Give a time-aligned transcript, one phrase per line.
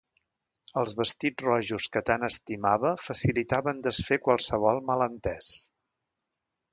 [0.81, 5.51] Els vestits rojos que tant estimava facilitaven desfer qualsevol malentés.